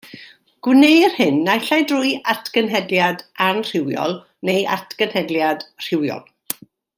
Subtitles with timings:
[0.67, 4.17] Gwneir hyn naill ai drwy atgenhedliad anrhywiol
[4.51, 6.27] neu atgenhedliad rhywiol.